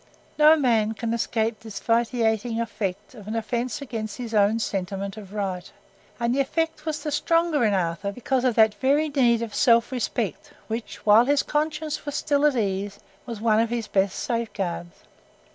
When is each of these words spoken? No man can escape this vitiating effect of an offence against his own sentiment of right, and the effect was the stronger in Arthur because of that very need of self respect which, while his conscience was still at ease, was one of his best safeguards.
No 0.39 0.55
man 0.55 0.93
can 0.95 1.13
escape 1.13 1.59
this 1.59 1.79
vitiating 1.79 2.59
effect 2.59 3.13
of 3.13 3.27
an 3.27 3.35
offence 3.35 3.83
against 3.83 4.17
his 4.17 4.33
own 4.33 4.57
sentiment 4.57 5.15
of 5.15 5.31
right, 5.31 5.71
and 6.19 6.33
the 6.33 6.39
effect 6.39 6.87
was 6.87 7.03
the 7.03 7.11
stronger 7.11 7.63
in 7.63 7.75
Arthur 7.75 8.11
because 8.11 8.43
of 8.43 8.55
that 8.55 8.73
very 8.73 9.09
need 9.09 9.43
of 9.43 9.53
self 9.53 9.91
respect 9.91 10.53
which, 10.67 11.05
while 11.05 11.25
his 11.25 11.43
conscience 11.43 12.03
was 12.03 12.15
still 12.15 12.47
at 12.47 12.55
ease, 12.55 12.97
was 13.27 13.41
one 13.41 13.59
of 13.59 13.69
his 13.69 13.85
best 13.85 14.17
safeguards. 14.17 14.95